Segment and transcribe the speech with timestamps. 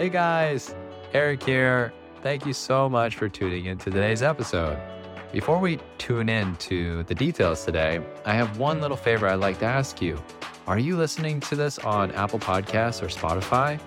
[0.00, 0.74] Hey guys,
[1.12, 1.92] Eric here.
[2.22, 4.80] Thank you so much for tuning in to today's episode.
[5.30, 9.58] Before we tune in to the details today, I have one little favor I'd like
[9.58, 10.18] to ask you.
[10.66, 13.78] Are you listening to this on Apple Podcasts or Spotify?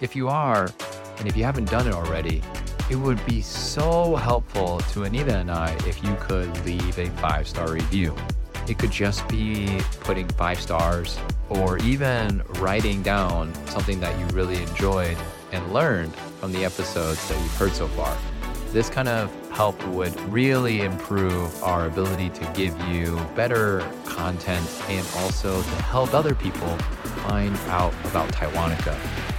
[0.00, 0.70] If you are,
[1.18, 2.42] and if you haven't done it already,
[2.90, 7.46] it would be so helpful to Anita and I if you could leave a five
[7.46, 8.12] star review.
[8.66, 11.16] It could just be putting five stars
[11.50, 15.16] or even writing down something that you really enjoyed
[15.52, 18.16] and learned from the episodes that you've heard so far.
[18.72, 25.06] This kind of help would really improve our ability to give you better content and
[25.16, 26.76] also to help other people
[27.26, 28.96] find out about Taiwanica.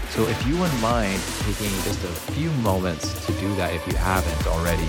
[0.09, 3.95] So if you wouldn't mind taking just a few moments to do that if you
[3.95, 4.87] haven't already,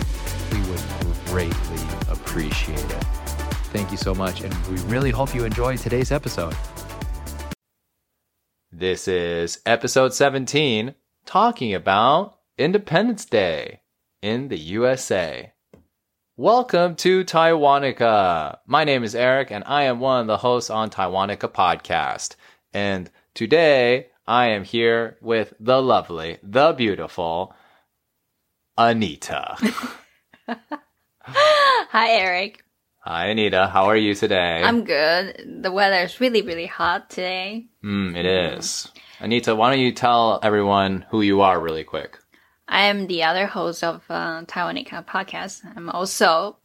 [0.53, 0.83] we would
[1.27, 3.05] greatly appreciate it.
[3.73, 6.57] Thank you so much, and we really hope you enjoyed today's episode.
[8.81, 10.95] This is episode 17,
[11.27, 13.83] talking about Independence Day
[14.23, 15.53] in the USA.
[16.39, 18.57] Welcome to Taiwanica.
[18.67, 22.37] My name is Eric, and I am one of the hosts on Taiwanica Podcast.
[22.73, 27.55] And today, I am here with the lovely, the beautiful
[28.79, 29.57] Anita.
[31.21, 32.65] Hi, Eric.
[33.03, 33.67] Hi, Anita.
[33.67, 34.61] How are you today?
[34.63, 35.63] I'm good.
[35.63, 37.67] The weather is really, really hot today.
[37.83, 38.93] Mm, it is.
[39.21, 42.19] Anita, why don't you tell everyone who you are really quick?
[42.69, 45.63] I am the other host of uh, Taiwanica podcast.
[45.75, 46.59] I'm also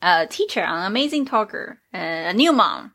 [0.00, 2.94] a teacher, an amazing talker, and a new mom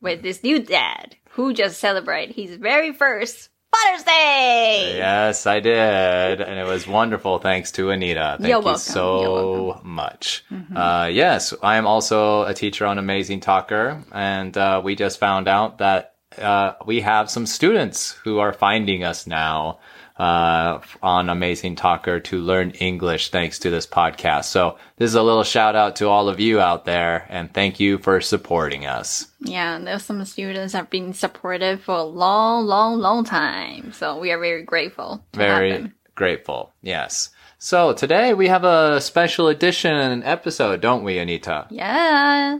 [0.00, 4.94] with this new dad who just celebrated his very first Father's Day.
[4.96, 6.40] Yes, I did.
[6.40, 8.36] And it was wonderful thanks to Anita.
[8.38, 8.80] Thank You're you welcome.
[8.80, 9.80] so welcome.
[9.80, 9.94] Mm-hmm.
[9.94, 10.44] much.
[10.74, 14.02] Uh, yes, I am also a teacher on Amazing Talker.
[14.12, 19.04] And uh, we just found out that uh, we have some students who are finding
[19.04, 19.78] us now
[20.18, 24.44] uh, on Amazing Talker to learn English thanks to this podcast.
[24.46, 27.26] So this is a little shout out to all of you out there.
[27.28, 29.28] And thank you for supporting us.
[29.40, 33.92] Yeah, there's some students have been supportive for a long, long, long time.
[33.92, 35.24] So we are very grateful.
[35.34, 36.72] Very grateful.
[36.82, 37.30] Yes.
[37.58, 41.66] So today we have a special edition episode, don't we, Anita?
[41.70, 42.58] Yeah.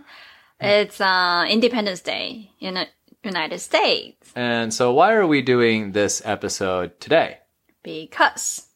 [0.60, 2.86] It's uh, Independence Day in the
[3.22, 7.38] United States And so why are we doing this episode today?
[7.88, 8.66] Because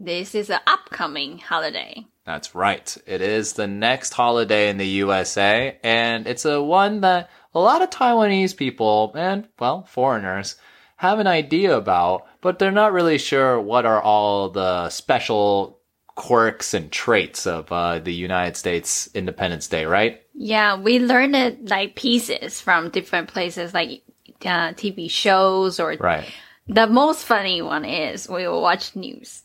[0.00, 2.04] this is an upcoming holiday.
[2.26, 2.96] That's right.
[3.06, 7.80] It is the next holiday in the USA, and it's a one that a lot
[7.80, 10.56] of Taiwanese people and, well, foreigners
[10.96, 15.78] have an idea about, but they're not really sure what are all the special
[16.16, 20.22] quirks and traits of uh, the United States Independence Day, right?
[20.34, 24.02] Yeah, we learned it like pieces from different places, like
[24.44, 26.28] uh, TV shows or Right
[26.67, 29.43] the most funny one is we will watch news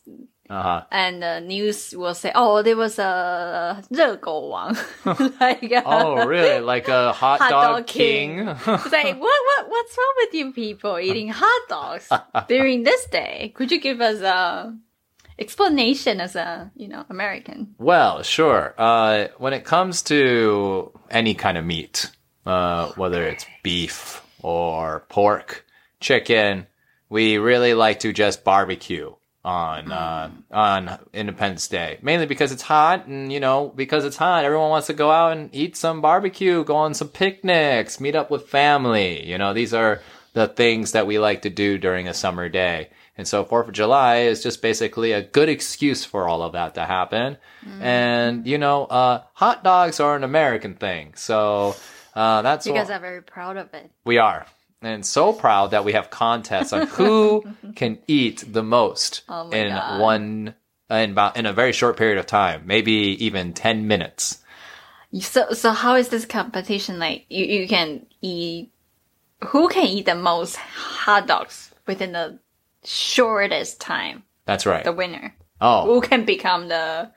[0.50, 0.80] Uh huh.
[0.92, 4.76] and the news will say, "Oh, there was a 热狗王,"
[5.40, 6.60] like uh, Oh, really?
[6.60, 8.40] Like a hot, Hot dog, dog king?
[8.48, 12.08] It's like, what, what, what's wrong with you people eating hot dogs
[12.46, 13.52] during this day?
[13.56, 14.76] Could you give us a
[15.38, 17.74] explanation as a, you know, American?
[17.78, 18.74] well, sure.
[18.78, 22.10] Uh, when it comes to any kind of meat,
[22.46, 25.64] uh, whether it's beef or pork,
[26.00, 26.66] chicken,
[27.09, 33.07] we really like to just barbecue on uh, on Independence Day, mainly because it's hot,
[33.07, 36.63] and you know, because it's hot, everyone wants to go out and eat some barbecue,
[36.63, 39.25] go on some picnics, meet up with family.
[39.25, 40.01] You know, these are
[40.33, 42.89] the things that we like to do during a summer day.
[43.17, 46.75] And so Fourth of July is just basically a good excuse for all of that
[46.75, 47.37] to happen.
[47.81, 51.75] And you know, uh, hot dogs are an American thing, so
[52.13, 53.89] uh, that's You guys are very proud of it.
[54.05, 54.45] we are.
[54.81, 57.43] And so proud that we have contests on who
[57.75, 59.99] can eat the most Oh in God.
[59.99, 60.55] one
[60.89, 64.39] in about in a very short period of time, maybe even 10 minutes.
[65.19, 67.25] So, so how is this competition like?
[67.29, 68.71] You, you can eat,
[69.47, 72.39] who can eat the most hot dogs within the
[72.85, 74.23] shortest time?
[74.45, 74.83] That's right.
[74.83, 75.35] The winner.
[75.61, 77.11] Oh, Who can become the,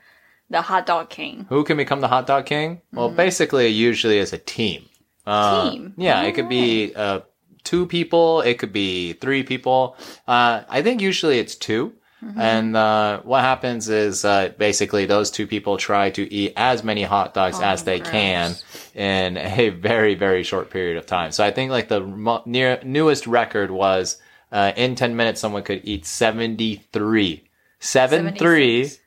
[0.49, 1.45] the hot dog king?
[1.49, 2.81] who can become the hot dog king?
[2.91, 4.85] Well, basically usually it's a team.
[5.25, 5.71] Uh, Mm.
[5.71, 5.93] Team?
[5.97, 7.21] Yeah, it could be uh,
[7.63, 9.95] two people, it could be three people.
[10.27, 11.93] Uh, I think usually it's 2
[12.23, 12.39] Mm-hmm.
[12.39, 17.03] And uh, what happens is uh, basically those two people try to eat as many
[17.03, 18.11] hot dogs Oh, as they gross.
[18.11, 18.55] can
[18.95, 21.31] in a very, very short period of time.
[21.33, 24.21] So I think like the mo- near newest record was
[24.53, 27.43] uh, in 10 minutes, someone could eat 73,
[27.79, 28.99] 73 76.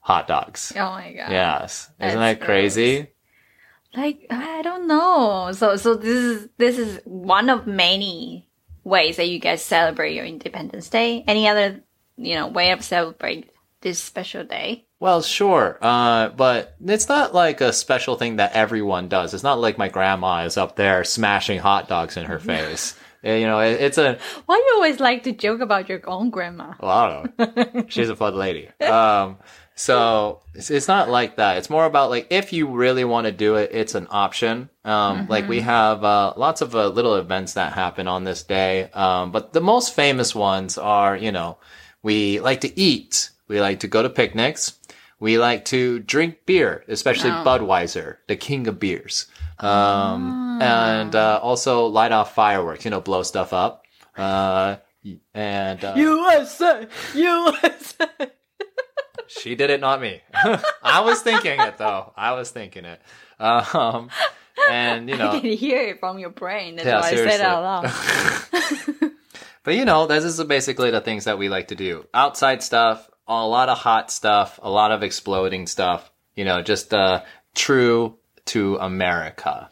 [0.00, 0.72] hot dogs.
[0.76, 1.30] Oh my god.
[1.30, 1.90] Yes.
[2.00, 3.08] Isn't That's that crazy?
[3.94, 5.50] Like I don't know.
[5.52, 8.48] So so this is this is one of many
[8.84, 11.24] ways that you guys celebrate your Independence Day?
[11.26, 11.82] Any other,
[12.16, 13.50] you know, way of celebrate
[13.80, 14.86] this special day?
[15.00, 19.34] Well, sure, uh, but it's not like a special thing that everyone does.
[19.34, 22.94] It's not like my grandma is up there smashing hot dogs in her face.
[23.24, 26.30] Uh, You know, it, it's a Why you always like to joke about your own
[26.30, 26.74] grandma?
[26.80, 27.38] Well, I don't
[27.74, 27.84] know.
[27.88, 28.68] She's a flood lady.
[28.80, 29.38] Um,
[29.78, 31.58] so it's, it's not like that.
[31.58, 34.70] It's more about like if you really want to do it, it's an option.
[34.84, 38.90] Um, like we have uh, lots of uh, little events that happen on this day.
[38.94, 41.58] Um, but the most famous ones are, you know,
[42.02, 43.30] we like to eat.
[43.48, 44.78] We like to go to picnics.
[45.20, 47.44] We like to drink beer, especially Oh.
[47.44, 49.26] Budweiser, the king of beers.
[49.58, 52.84] Um, and uh, also light off fireworks.
[52.84, 53.84] You know, blow stuff up.
[54.16, 54.76] Uh,
[55.34, 58.08] and uh, USA, USA.
[59.28, 60.20] She did it, not me.
[60.82, 62.12] I was thinking it though.
[62.16, 63.00] I was thinking it.
[63.38, 64.10] Um,
[64.70, 66.76] and you I know, can hear it from your brain.
[66.76, 67.44] That's Yeah, why I said it seriously.
[67.44, 69.12] out loud.
[69.64, 72.06] but you know, this is basically the things that we like to do.
[72.14, 76.10] Outside stuff, a lot of hot stuff, a lot of exploding stuff.
[76.34, 77.22] You know, just uh,
[77.54, 79.68] true to America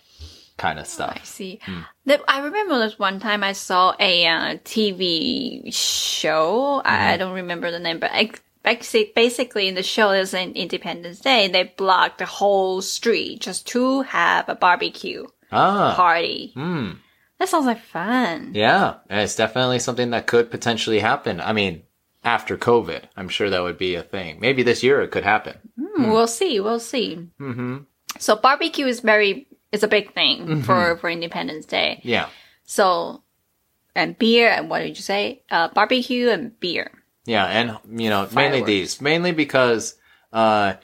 [0.57, 1.19] kind of stuff.
[1.21, 1.59] I see.
[1.65, 1.81] Hmm.
[2.07, 6.81] The- I remember this one time I saw a uh, TV show.
[6.85, 7.09] I, Mm-hmm.
[7.13, 8.31] I don't remember the name, but I,
[8.65, 11.45] basically, basically in the show is an Independence Day.
[11.45, 16.53] and They blocked the whole street just to have a barbecue Ah, party.
[16.55, 16.93] hmm.
[17.39, 18.53] That sounds like fun.
[18.55, 21.41] Yeah, it's definitely something that could potentially happen.
[21.41, 21.83] I mean,
[22.25, 24.39] after COVID, I'm sure that would be a thing.
[24.41, 25.59] Maybe this year it could happen.
[25.79, 26.59] Hmm, We'll see.
[26.61, 27.29] We'll see.
[27.41, 27.79] Mm-hmm.
[28.19, 32.01] So barbecue is very it's a big thing for for Independence Day.
[32.05, 32.29] Yeah.
[32.65, 33.23] So
[33.95, 35.43] and beer and what did you say?
[35.51, 36.91] Uh, barbecue and beer.
[37.27, 38.67] Yeah, and you know, mainly Fireworks.
[38.67, 39.95] these, mainly because
[40.33, 40.75] uh,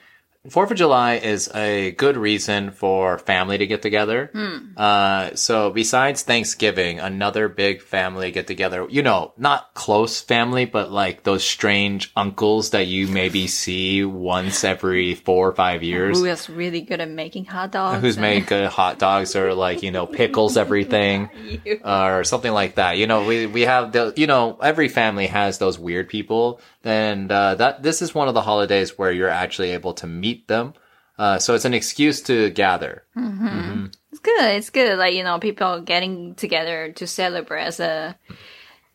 [0.49, 4.31] Fourth of July is a good reason for family to get together.
[4.75, 8.87] Uh, so besides Thanksgiving, another big family get together.
[8.89, 14.63] You know, not close family, but like those strange uncles that you maybe see once
[14.63, 16.17] every four or five years.
[16.17, 18.01] Who is really good at making hot dogs?
[18.01, 21.29] Who's and- make good hot dogs or like you know pickles everything
[21.85, 22.97] or something like that.
[22.97, 27.31] You know, we we have the you know every family has those weird people, and
[27.31, 30.73] uh, that this is one of the holidays where you're actually able to meet them.
[31.17, 33.03] Uh, so it's an excuse to gather.
[33.15, 34.55] It's good.
[34.55, 34.97] It's good.
[34.97, 38.17] Like you know, people getting together to celebrate as a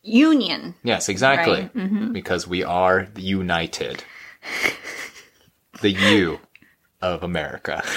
[0.03, 0.75] union.
[0.83, 2.11] Yes, exactly, Right, Mm-hmm.
[2.13, 4.03] because we are united.
[5.81, 6.39] the U
[7.01, 7.83] of America.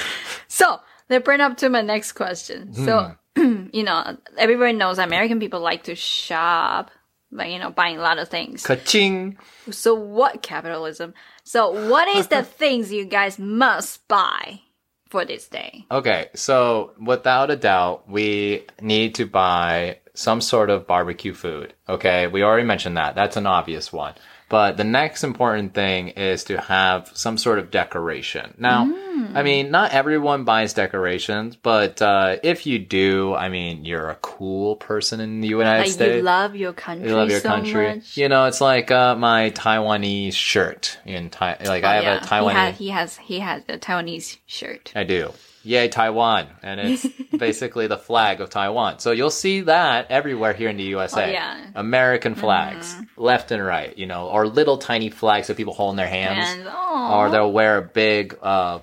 [0.53, 0.79] So
[1.09, 2.75] that bring up to my next question.
[2.75, 6.91] So you know, everybody knows American people like to shop,
[7.33, 8.65] like you know, buying a lot of things.
[8.65, 9.39] Ka-ching!
[9.71, 11.15] So what capitalism?
[11.45, 14.61] So what is the things you guys must buy
[15.09, 15.87] for this day?
[15.91, 21.75] Okay, so without a doubt, we need to buy some sort of barbecue food.
[21.89, 23.15] Okay, we already mentioned that.
[23.15, 24.15] That's an obvious one.
[24.51, 28.53] But the next important thing is to have some sort of decoration.
[28.59, 29.37] Now, Mm.
[29.37, 34.17] I mean, not everyone buys decorations, but uh, if you do, I mean, you're a
[34.17, 36.17] cool person in the United Like States.
[36.17, 37.95] you love your country You love your so country.
[37.97, 38.17] much.
[38.17, 41.57] You know, it's like uh, my Taiwanese shirt in Thai.
[41.65, 42.25] Like I Oh, have yeah.
[42.25, 42.73] a Taiwanese.
[42.73, 44.93] He has, he has he has a Taiwanese shirt.
[44.97, 45.33] I do.
[45.63, 46.47] Yay, Taiwan.
[46.63, 48.99] And it's basically the flag of Taiwan.
[48.99, 51.25] So you'll see that everywhere here in the USA.
[51.29, 51.67] Oh, yeah.
[51.75, 55.97] American flags, left and right, you know, or little tiny flags that people hold in
[55.97, 56.47] their hands.
[56.49, 58.79] And oh, Or they'll wear a big uh,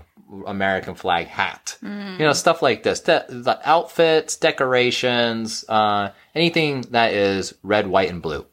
[0.46, 1.78] American flag hat.
[1.84, 2.20] Mm.
[2.20, 3.00] You know, stuff like this.
[3.02, 8.46] De- the outfits, decorations, uh, anything that is red, white, and blue.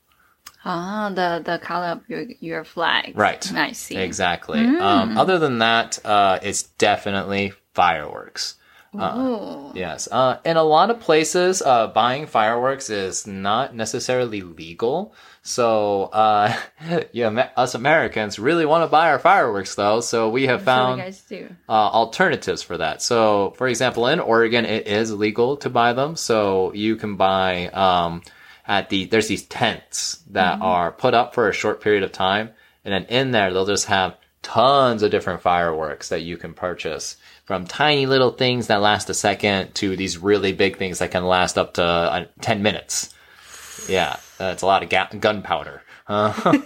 [0.64, 3.12] ah, the the color of your your flag.
[3.16, 3.52] Right.
[3.52, 3.96] I see.
[3.96, 4.60] Exactly.
[4.60, 4.80] Mm.
[4.80, 8.56] Um, other than that, uh, it's definitely fireworks.
[8.96, 9.72] Ooh.
[9.74, 10.08] Yes.
[10.10, 15.14] Uh, in a lot of places, uh, buying fireworks is not necessarily legal.
[15.42, 16.56] So, uh,
[17.12, 20.00] yeah, us Americans really want to buy our fireworks though.
[20.00, 21.00] So we have found
[21.68, 23.02] uh, alternatives for that.
[23.02, 26.16] So, for example, in Oregon, it is legal to buy them.
[26.16, 28.22] So you can buy um,
[28.66, 32.50] at the there's these tents that are put up for a short period of time,
[32.84, 37.16] and then in there they'll just have tons of different fireworks that you can purchase.
[37.44, 41.24] From tiny little things that last a second to these really big things that can
[41.24, 43.12] last up to uh, ten minutes.
[43.88, 45.82] Yeah, uh, it's a lot of ga- gunpowder.
[46.06, 46.58] Uh,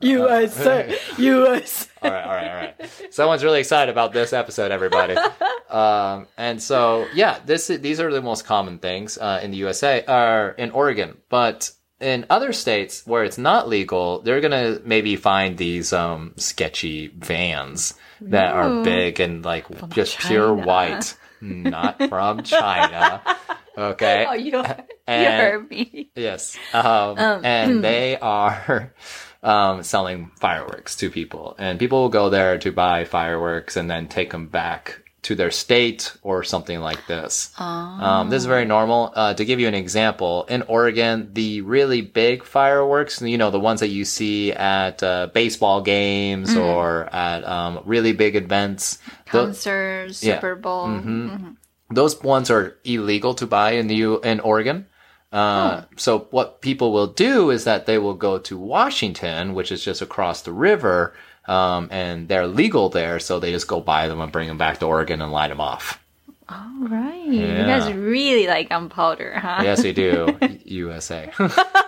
[0.00, 1.88] USA, USA.
[2.02, 2.90] all right, all right, all right.
[3.10, 5.16] Someone's really excited about this episode, everybody.
[5.68, 10.04] Um, and so, yeah, this these are the most common things uh, in the USA
[10.06, 15.58] or in Oregon, but in other states where it's not legal, they're gonna maybe find
[15.58, 23.22] these um, sketchy vans that are big and like just pure white, not from China.
[23.78, 24.24] Okay.
[24.26, 24.64] Oh, you you
[25.06, 26.08] And- heard me.
[26.16, 26.56] Yes.
[26.72, 28.94] Um, and they are
[29.42, 31.54] um, selling fireworks to people.
[31.58, 35.50] And people will go there to buy fireworks and then take them back to their
[35.50, 37.50] state or something like this.
[37.58, 39.12] Um, this is very normal.
[39.14, 43.58] Uh, to give you an example, in Oregon, the really big fireworks, you know, the
[43.60, 50.22] ones that you see at uh, baseball games or at um, really big events, Concerts,
[50.22, 50.34] yeah.
[50.36, 50.86] Super Bowl.
[50.88, 51.56] Mhm.
[51.90, 54.86] those ones are illegal to buy in the U- in Oregon.
[55.32, 59.84] Uh, So what people will do is that they will go to Washington, which is
[59.84, 61.12] just across the river,
[61.48, 63.18] um, and they're legal there.
[63.20, 65.60] So they just go buy them and bring them back to Oregon and light them
[65.60, 66.02] off.
[66.48, 67.24] All right.
[67.26, 69.62] You guys really like gunpowder, huh?
[69.64, 70.38] Yes, we do.
[70.64, 71.32] USA.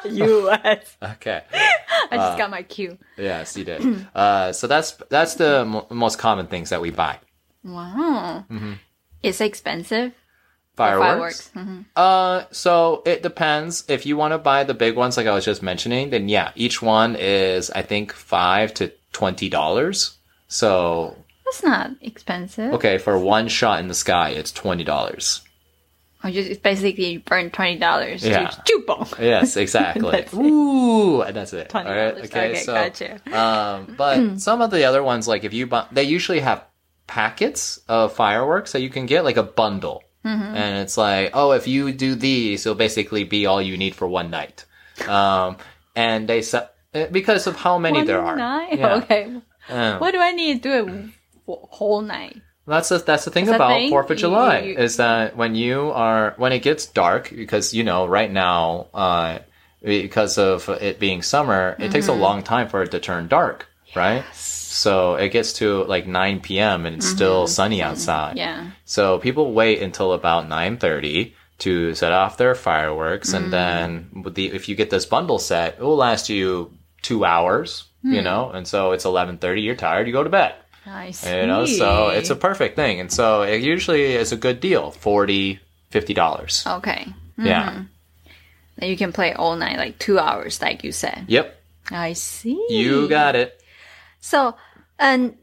[0.05, 0.97] U.S.
[1.03, 1.43] okay.
[1.53, 1.69] I
[2.11, 2.99] Uh, just got my cue.
[3.17, 4.07] Yes, you did.
[4.15, 7.19] Uh, so that's that's the mo- most common things that we buy.
[7.65, 8.45] Wow.
[8.51, 8.73] Mm-hmm.
[9.23, 10.13] It's expensive.
[10.77, 11.51] Fireworks.
[11.57, 11.85] Mhm.
[11.97, 13.85] Uh, so it depends.
[13.89, 16.53] If you want to buy the big ones, like I was just mentioning, then yeah,
[16.55, 20.17] each one is I think five to twenty dollars.
[20.49, 22.75] So That's not expensive.
[22.75, 25.43] okay, for one shot in the sky, it's twenty dollars.
[26.25, 28.49] Or just it's basically you burn twenty dollars Yeah.
[28.49, 29.07] to.
[29.21, 30.11] Yes, exactly.
[30.11, 30.37] That's it.
[30.37, 31.69] Ooh, and that's it.
[31.69, 32.11] Twenty All right.
[32.11, 32.31] dollars.
[32.31, 32.51] Okay.
[32.51, 33.39] Okay, so, gotcha.
[33.39, 36.65] um, but some of the other ones, like if you buy, they usually have
[37.07, 40.03] packets of fireworks that you can get, like a bundle.
[40.25, 40.43] Mm-hmm.
[40.57, 44.07] And it's like, oh, if you do these, it'll basically be all you need for
[44.09, 44.65] one night.
[45.07, 45.57] Um,
[45.95, 48.37] and they sell because of how many there are.
[48.37, 48.79] night?
[48.79, 48.95] Yeah.
[49.03, 49.25] Okay.
[49.69, 51.09] Um, What do I need to do
[51.47, 52.37] whole night?
[52.67, 53.89] That's the, that's the thing about?
[53.89, 57.83] Fourth of July you- is that when you are when it gets dark because you
[57.85, 59.39] know right now uh,
[59.83, 62.21] because of it being summer it takes a Mm-hmm.
[62.21, 63.67] long time for it to turn dark
[63.97, 66.85] right so it gets to like 9 p.m.
[66.85, 68.39] and it's still sunny outside Mm-hmm.
[68.39, 68.71] Yeah.
[68.85, 73.37] so people wait until about 9:30 to set off their fireworks Mm.
[73.37, 76.71] and then the if you get this bundle set it will last you
[77.03, 78.13] 2 hours Hmm.
[78.13, 80.55] you know and so it's 11:30 you're tired you go to bed
[80.87, 81.35] I see.
[81.41, 84.93] you know so it's a perfect thing and so it usually is a good deal
[84.93, 85.59] 40
[85.91, 87.07] 50 dollars okay.
[87.37, 87.83] yeah
[88.77, 91.25] Then you can play all night, like two hours, like you said.
[91.27, 92.55] yep I see.
[92.71, 93.61] you got it
[94.21, 94.55] So,
[95.01, 95.35] and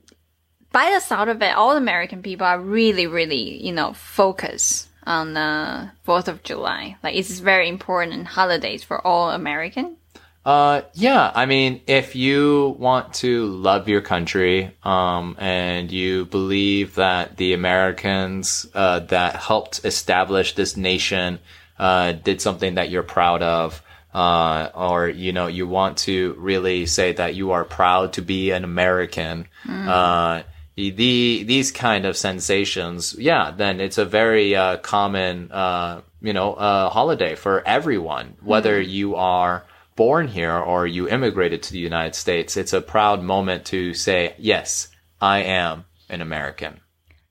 [0.72, 5.34] by the sound of it, all American people are really, really, you know, focused on
[5.34, 6.96] the Fourth of July.
[7.04, 9.98] Like, it's very important holidays for all American.
[10.46, 16.96] Uh yeah i mean if you want to love your country um and you believe
[16.96, 21.40] that the americans uh that helped establish this nation
[21.80, 23.82] uh did something that you're proud of
[24.16, 28.52] uh, or you know you want to really say that you are proud to be
[28.52, 29.46] an American,
[29.90, 30.44] uh,
[30.78, 36.54] the these kind of sensations, yeah, then it's a very uh, common uh, you know
[36.54, 42.16] uh, holiday for everyone, whether you are born here or you immigrated to the United
[42.16, 42.58] States.
[42.58, 44.90] It's a proud moment to say, yes,
[45.22, 46.82] I am an American.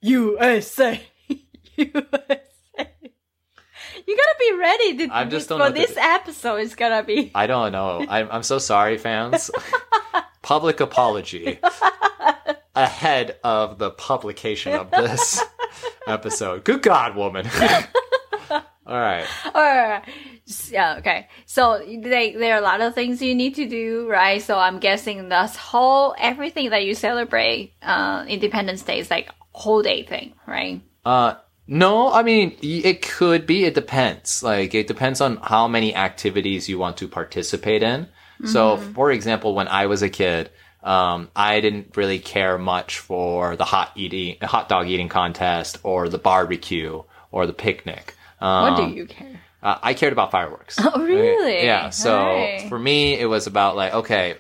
[0.01, 1.01] USA.
[1.77, 2.41] USA.
[4.07, 6.57] You gotta be ready to, I just don't for know what to this episode.
[6.57, 8.05] It's gonna be I don't know.
[8.07, 9.51] I'm, I'm so sorry, fans.
[10.43, 11.59] Public apology
[12.75, 15.43] ahead of the publication of this
[16.07, 16.65] episode.
[16.65, 17.49] Good God, woman.
[18.51, 18.61] All
[19.01, 19.27] right.
[19.55, 20.03] Or
[20.71, 21.29] yeah, okay.
[21.47, 24.43] So they, there are a lot of things you need to do, right?
[24.43, 29.35] So I'm guessing this whole everything that you celebrate, uh, Independence Day is like a
[29.53, 30.81] whole day thing, right?
[31.05, 31.35] Uh,
[31.67, 33.65] no, I mean, it could be.
[33.65, 34.43] It depends.
[34.43, 38.09] Like, it depends on how many activities you want to participate in.
[38.45, 40.51] So, for example, when I was a kid,
[40.83, 46.11] um, I didn't really care much for the hot eating, hot dog eating contest or
[46.11, 48.15] the barbecue or the picnic.
[48.41, 49.41] Um, What do you care?
[49.65, 50.79] Uh, I cared about fireworks.
[50.79, 51.65] Oh, really?
[51.65, 51.89] Yeah.
[51.89, 54.37] So for me, it was about like, okay,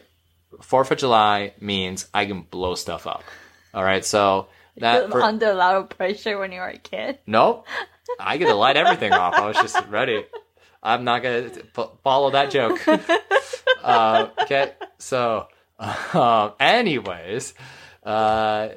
[0.60, 3.24] Fourth of July means I can blow stuff up.
[3.72, 4.04] All right.
[4.04, 7.18] So that for, under a lot of pressure when you were a kid.
[7.26, 7.66] nope,
[8.20, 9.34] I get to light everything off.
[9.34, 10.24] I was just ready.
[10.82, 12.86] I'm not gonna f- follow that joke.
[13.82, 14.72] uh, okay.
[14.98, 15.48] So,
[16.12, 17.54] um, anyways,
[18.04, 18.68] uh,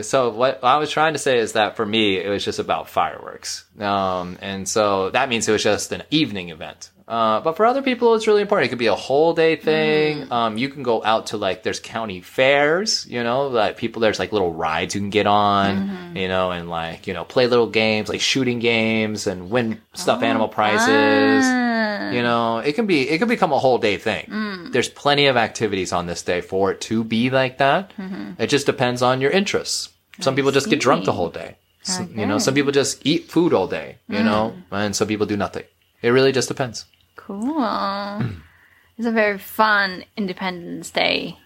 [0.00, 2.88] so what I was trying to say is that for me, it was just about
[2.88, 3.66] fireworks.
[3.80, 6.90] Um, and so that means it was just an evening event.
[7.08, 8.66] Uh, but for other people, it's really important.
[8.66, 10.30] It could be a whole day thing.
[10.32, 14.18] Um, you can go out to like, there's county fairs, you know, like people, there's
[14.18, 17.66] like little rides you can get on, you know, and like, you know, play little
[17.66, 21.44] games, like shooting games and win stuffed animal prizes.
[21.44, 22.10] Ah.
[22.12, 24.70] You know, it can be, it can become a whole day thing.
[24.72, 27.92] There's plenty of activities on this day for it to be like that.
[28.38, 29.90] It just depends on your interests.
[30.20, 31.56] Some people just get drunk the whole day.
[31.82, 35.26] Some, You know, some people just eat food all day, you know, and some people
[35.26, 35.64] do nothing.
[36.00, 36.84] It really just depends.
[37.16, 37.58] Cool.
[38.98, 41.38] it's a very fun Independence Day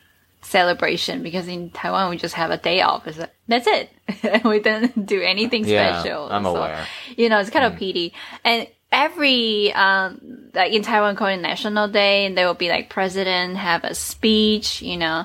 [0.43, 3.07] celebration because in Taiwan we just have a day off.
[3.07, 3.91] It's like, That's it.
[4.45, 6.29] we don't do anything special.
[6.29, 6.37] Yeah.
[6.37, 6.87] I'm So, aware.
[7.17, 8.13] You know, it's kind of pity.
[8.45, 13.57] And every um like in Taiwan called National Day and there will be like president
[13.57, 15.25] have a speech, you know,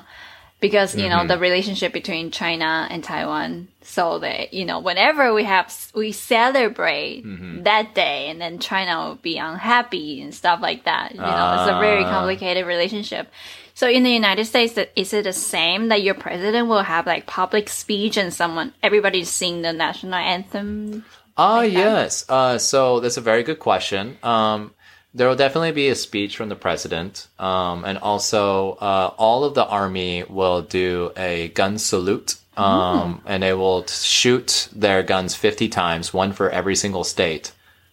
[0.62, 3.68] because you know the relationship between China and Taiwan.
[3.82, 7.24] So that you know, whenever we have we celebrate
[7.64, 11.12] that day, and then China will be unhappy and stuff like that.
[11.12, 12.10] You know, it's a very Ah.
[12.10, 13.28] complicated relationship.
[13.74, 17.26] So in the United States, is it the same that your president will have like
[17.26, 21.04] public speech and someone everybody sing the national anthem?
[21.36, 22.24] Ah, yes.
[22.28, 24.16] Uh, so that's a very good question.
[24.22, 24.70] Um,
[25.14, 29.54] there will definitely be a speech from the president, um, and also uh, all of
[29.54, 35.68] the army will do a gun salute, um, and they will shoot their guns fifty
[35.68, 37.52] times, one for every single state,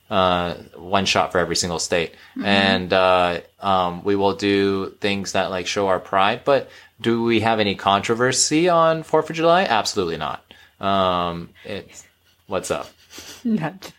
[0.10, 5.50] uh, one shot for every single state, and uh, um, we will do things that
[5.50, 6.42] like show our pride.
[6.46, 6.70] But
[7.02, 9.64] do we have any controversy on Fourth of July?
[9.64, 10.44] Absolutely not.
[10.80, 12.06] Um, it's
[12.48, 12.90] what's up.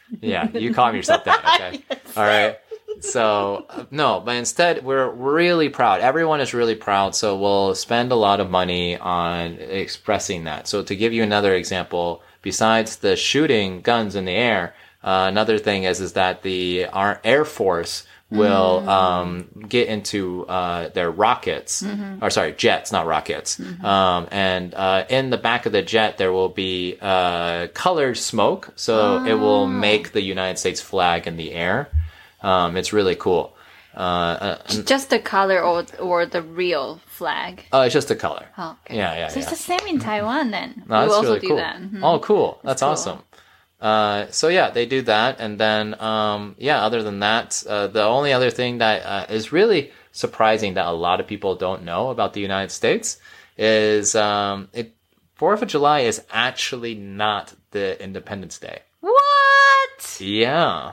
[0.21, 1.83] Yeah, you calm yourself down, okay?
[2.17, 2.59] All right.
[3.01, 6.01] So, uh, no, but instead, we're really proud.
[6.01, 7.15] Everyone is really proud.
[7.15, 10.69] So, we'll spend a lot of money on expressing that.
[10.69, 15.57] So, to give you another example, besides the shooting guns in the air, uh, another
[15.59, 21.83] thing is is that the our Air Force will um, get into uh, their rockets,
[22.23, 23.59] or sorry, jets, not rockets.
[23.83, 28.73] Um, and uh, in the back of the jet, there will be uh, colored smoke,
[28.77, 31.89] so it will make the United States flag in the air.
[32.43, 33.55] Um, it's really cool.
[33.97, 37.65] Uh, uh, Just the color or or the real flag?
[37.73, 38.47] uh, it's just the color.
[38.57, 38.97] Oh, okay.
[38.97, 39.43] Yeah, yeah, So yeah.
[39.43, 40.85] it's the same in Taiwan then.
[40.87, 41.57] No, we that's also really do cool.
[41.57, 41.77] that.
[41.77, 42.01] Mhm.
[42.03, 42.61] Oh, cool.
[42.63, 42.91] That's cool.
[42.91, 43.19] awesome.
[43.81, 46.85] Uh, so yeah, they do that, and then um, yeah.
[46.85, 50.93] Other than that, uh, the only other thing that uh, is really surprising that a
[50.93, 53.19] lot of people don't know about the United States
[53.59, 54.95] is um, it
[55.35, 58.81] Fourth of July is actually not the Independence Day.
[59.01, 60.21] What?
[60.21, 60.93] Yeah.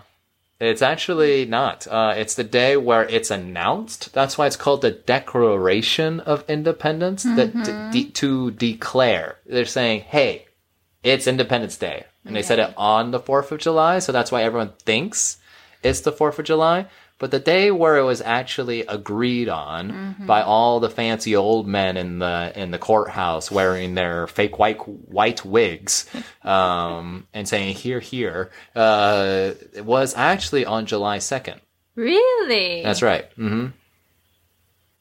[0.60, 1.86] It's actually not.
[1.88, 4.12] Uh, it's the day where it's announced.
[4.14, 7.24] That's why it's called the Declaration of Independence.
[7.24, 7.92] That Mm-hmm.
[7.92, 9.38] de- to declare.
[9.46, 10.48] They're saying, "Hey,
[11.04, 14.00] it's Independence Day," and they said it on the Fourth of July.
[14.00, 15.38] So that's why everyone thinks
[15.84, 16.88] it's the Fourth of July.
[17.20, 20.26] But the day where it was actually agreed on Mm-hmm.
[20.28, 24.78] by all the fancy old men in the in the courthouse wearing their fake white
[24.88, 26.06] white wigs
[26.44, 31.60] um, and saying "here, here," uh, it was actually on July second.
[31.96, 32.84] Really?
[32.84, 33.26] That's right.
[33.34, 33.68] hmm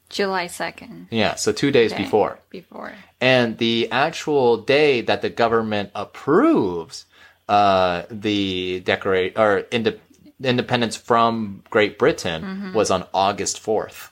[0.09, 1.09] July 2nd.
[1.11, 2.05] Yeah, so two days Okay.
[2.05, 2.39] before.
[2.49, 2.93] Before.
[3.21, 7.07] And the actual day that the government approves
[7.49, 10.01] uh, the decorate or inde-
[10.43, 12.43] independence from Great Britain
[12.75, 14.11] was on August 4th.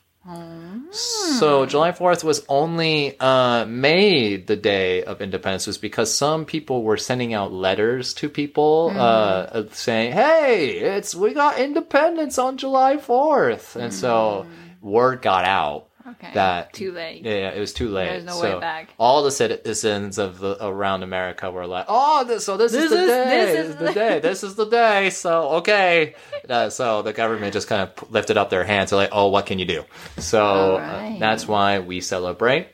[1.39, 6.83] So July 4th was only uh, made the day of independence was because some people
[6.83, 12.57] were sending out letters to people uh, uh, saying, "Hey, it's we got independence on
[12.57, 14.47] July 4th." And so
[14.81, 16.31] word got out Okay.
[16.35, 17.25] that Too late.
[17.25, 18.09] yeah, it was too late.
[18.09, 18.91] There's no so way back.
[18.99, 22.91] All the citizens of the around America were like, "Oh, this, so this, This is
[22.91, 23.25] the is- day.
[23.47, 24.21] this is the day.
[24.21, 26.15] This is the day." So okay,
[26.49, 28.91] uh, so the government just kind of lifted up their hands.
[28.91, 29.85] They're like, "Oh, what can you do?"
[30.19, 32.69] So uh, that's why we celebrate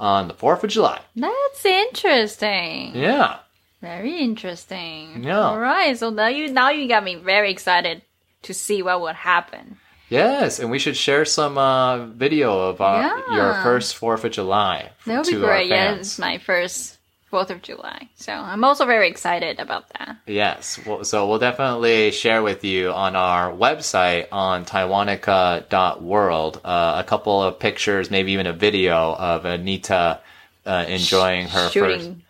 [0.00, 1.00] on the Fourth of July.
[1.14, 2.96] That's interesting.
[2.96, 3.38] Yeah,
[3.80, 5.22] Very interesting.
[5.24, 5.38] Yeah.
[5.40, 5.96] All right.
[5.96, 8.02] So now you now you got me very excited
[8.42, 9.78] to see what would happen.
[10.12, 13.36] Yes, and we should share some uh, video of our, Yeah.
[13.36, 14.90] your first Fourth of July.
[15.06, 15.68] That would be great.
[15.68, 16.98] Yeah, it's my first
[17.30, 20.18] Fourth of July, so I'm also very excited about that.
[20.26, 20.78] Yes.
[20.84, 27.42] Well, so we'll definitely share with you on our website on taiwanica.world uh, a couple
[27.42, 30.20] of pictures, maybe even a video of Anita
[30.66, 31.72] uh, enjoying her first.
[31.72, 32.22] Shooting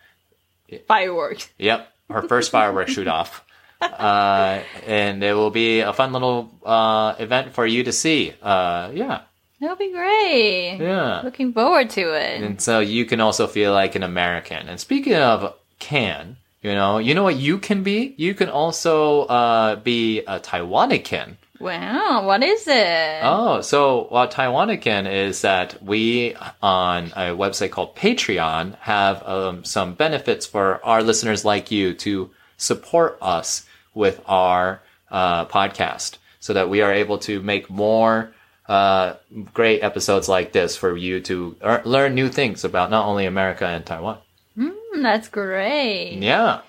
[0.87, 1.49] fireworks.
[1.57, 3.43] Yep, her first fireworks shoot off.
[3.83, 8.33] Uh, and it will be a fun little uh, event for you to see.
[8.41, 9.21] Uh, yeah,
[9.59, 10.77] That'll be great.
[10.77, 11.21] yeah.
[11.23, 12.43] Looking forward to it.
[12.43, 14.67] And so you can also feel like an American.
[14.67, 18.13] And speaking of can, you know, you know what you can be?
[18.17, 21.37] You can also uh, be a Taiwanican.
[21.59, 23.21] Wow, what is it?
[23.23, 29.93] Oh, so what Taiwanican is that we on a website called Patreon have um, some
[29.93, 36.69] benefits for our listeners like you to support us with our uh, podcast so that
[36.69, 38.33] we are able to make more
[38.67, 39.15] uh,
[39.53, 43.65] great episodes like this for you to er- learn new things about not only America
[43.65, 44.17] and Taiwan.
[44.55, 46.17] Hmm, that's great.
[46.19, 46.61] Yeah.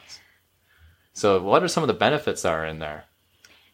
[1.12, 3.04] So what are some of the benefits that are in there?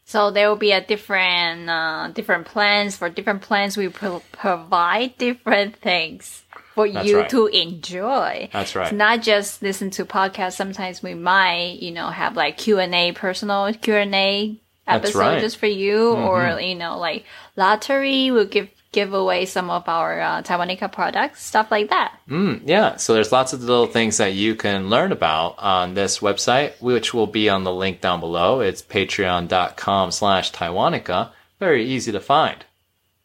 [0.05, 3.77] So there will be a different uh, different plans for different plans.
[3.77, 6.43] We pro- provide different things
[6.87, 7.31] for That's you right.
[7.31, 8.49] to enjoy.
[8.53, 8.87] That's right.
[8.89, 10.55] It's not just listen to podcasts.
[10.55, 15.19] Sometimes we might, you know, have like Q and A, personal Q and A episode
[15.19, 15.33] right.
[15.35, 15.41] Mm-hmm.
[15.41, 17.25] just for you, or you know, like
[17.57, 18.31] lottery.
[18.31, 22.19] We'll give give away some of our uh, Taiwanica products, stuff like that.
[22.29, 26.19] Mm, yeah, so there's lots of little things that you can learn about on this
[26.19, 28.61] website, which will be on the link down below.
[28.61, 31.31] It's patreon.com slash Taiwanica.
[31.61, 32.65] Very easy to find.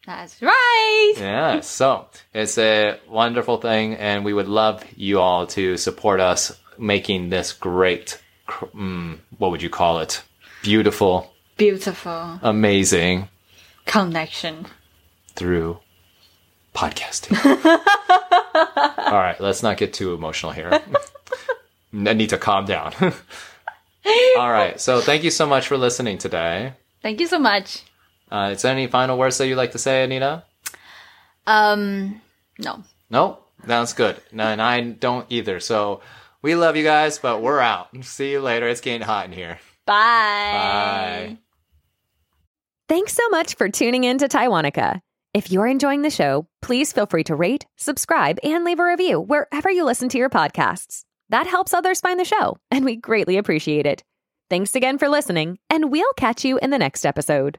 [0.06, 1.14] That's right.
[1.16, 6.52] Yeah, so it's a wonderful thing, and we would love you all to support us
[6.78, 10.22] making this great, mm, what would you call it?
[10.62, 13.28] Beautiful, Beautiful amazing
[13.84, 14.66] connection.
[15.34, 15.78] through
[16.74, 17.34] podcasting.
[18.96, 20.70] all right, let's not get too emotional here.
[21.92, 22.92] I need to calm down.
[24.38, 26.74] all right, so thank you so much for listening today.
[27.02, 27.82] Thank you so much.
[28.30, 30.44] Uh, is there any final words that you'd like to say, Anita?
[31.46, 32.20] Um,
[32.58, 32.82] no.
[33.10, 34.16] No, that's good.
[34.32, 35.60] No, and I don't either.
[35.60, 36.00] So
[36.42, 37.88] we love you guys, but we're out.
[38.04, 38.68] See you later.
[38.68, 39.58] It's getting hot in here.
[39.86, 39.94] Bye.
[39.94, 41.38] Bye.
[42.88, 45.00] Thanks so much for tuning in to Taiwanica.
[45.34, 49.20] If you're enjoying the show, please feel free to rate, subscribe, and leave a review
[49.20, 51.04] wherever you listen to your podcasts.
[51.28, 54.02] That helps others find the show, and we greatly appreciate it.
[54.48, 57.58] Thanks again for listening, and we'll catch you in the next episode.